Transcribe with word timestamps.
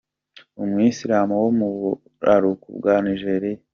Umu 0.61 0.77
Islam 0.91 1.27
wo 1.41 1.47
nu 1.57 1.67
buraruko 1.77 2.67
bwa 2.77 2.95
Nigeria,. 3.05 3.59